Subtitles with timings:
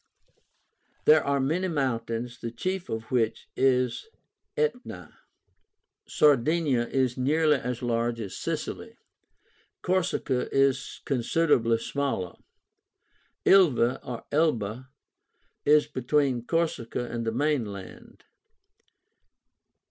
[1.05, 4.07] There are many mountains, the chief of which is
[4.57, 5.15] Aetna.
[6.07, 8.95] SARDINIA is nearly as large as Sicily.
[9.83, 12.33] CORSICA is considerably smaller.
[13.45, 14.89] ILVA (Elba)
[15.65, 18.23] is between Corsica and the mainland.